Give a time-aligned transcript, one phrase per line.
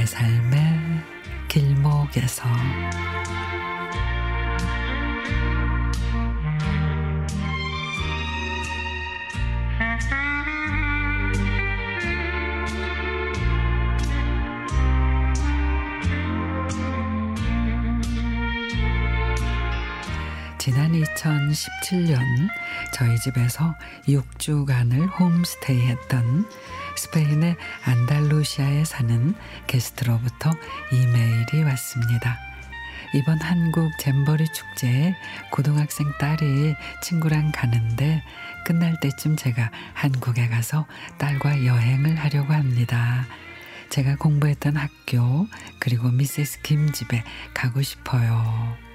[0.00, 1.02] 삶의
[1.48, 2.44] 길목에서
[20.64, 22.20] 지난 2017년
[22.94, 23.74] 저희 집에서
[24.06, 26.48] 6주간을 홈스테이 했던
[26.96, 29.34] 스페인의 안달루시아에 사는
[29.66, 30.52] 게스트로부터
[30.92, 32.38] 이메일이 왔습니다.
[33.12, 35.16] 이번 한국 잼버리 축제에
[35.50, 38.22] 고등학생 딸이 친구랑 가는데
[38.64, 40.86] 끝날 때쯤 제가 한국에 가서
[41.18, 43.26] 딸과 여행을 하려고 합니다.
[43.90, 45.48] 제가 공부했던 학교
[45.80, 48.91] 그리고 미세스 김 집에 가고 싶어요.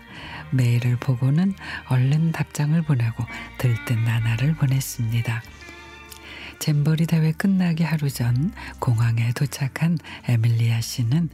[0.52, 1.54] 메일을 보고는
[1.88, 3.26] 얼른 답장을 보내고
[3.58, 5.44] 들뜬 나날을 보냈습니다.
[6.60, 11.30] 잼버리 대회 끝나기 하루 전 공항에 도착한 에밀리아 씨는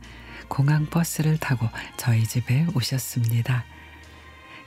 [0.48, 1.67] 공항 버스를 타고
[1.98, 3.64] 저희 집에 오셨습니다.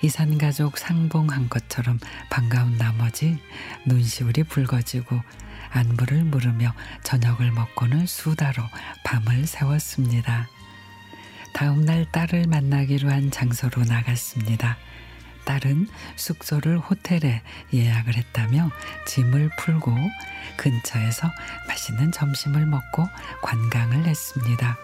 [0.03, 1.99] 이산 가족 상봉한 것처럼
[2.31, 3.39] 반가운 나머지
[3.87, 5.21] 눈시울이 붉어지고
[5.71, 8.63] 안부를 물으며 저녁을 먹고는 수다로
[9.05, 10.49] 밤을 새웠습니다.
[11.57, 14.77] 다음 날 딸을 만나기로 한 장소로 나갔습니다.
[15.47, 17.41] 딸은 숙소를 호텔에
[17.73, 18.71] 예약을 했다며
[19.07, 19.91] 짐을 풀고
[20.59, 21.31] 근처에서
[21.67, 23.09] 맛있는 점심을 먹고
[23.41, 24.77] 관광을 했습니다.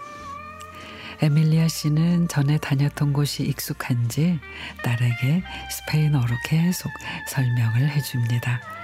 [1.21, 4.39] 에밀리아 씨는 전에 다녔던 곳이 익숙한지
[4.83, 6.91] 딸에게 스페인어로 계속
[7.27, 8.82] 설명을 해줍니다.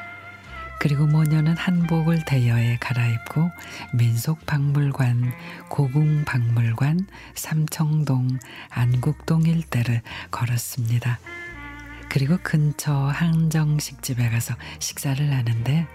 [0.80, 3.52] 그리고 모녀는 한복을 대여에 갈아입고
[3.94, 5.34] 민속박물관,
[5.68, 10.02] 고궁박물관, 삼청동, 안국동 일대를
[10.32, 11.20] 걸었습니다.
[12.10, 15.86] 그리고 근처 한정식 집에 가서 식사를 하는데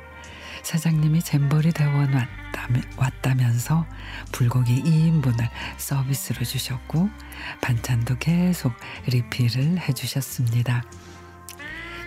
[0.63, 2.13] 사장님이 잼버리 대원
[2.97, 3.85] 왔다며, 서
[4.33, 7.11] 불고기 2인분을 서비스로 주셨고
[7.61, 8.73] 반찬도 계속
[9.07, 10.85] 리필을 해주셨습니다.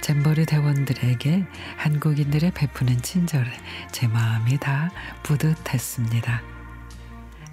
[0.07, 1.45] 잼버리 대원들에게
[1.75, 3.51] 한국인들의 베푸는 친절에
[3.91, 4.89] 제 마음이 다
[5.23, 6.41] 뿌듯했습니다.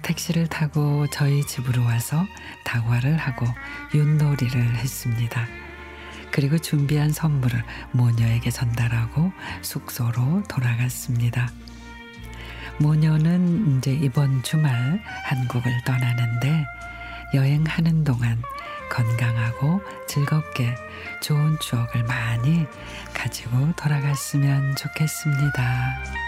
[0.01, 2.25] 택시를 타고 저희 집으로 와서
[2.63, 3.45] 다과를 하고
[3.93, 5.45] 윷놀이를 했습니다.
[6.31, 7.61] 그리고 준비한 선물을
[7.91, 11.49] 모녀에게 전달하고 숙소로 돌아갔습니다.
[12.79, 16.65] 모녀는 이제 이번 주말 한국을 떠나는데
[17.33, 18.41] 여행하는 동안
[18.89, 20.75] 건강하고 즐겁게
[21.21, 22.65] 좋은 추억을 많이
[23.13, 26.24] 가지고 돌아갔으면 좋겠습니다.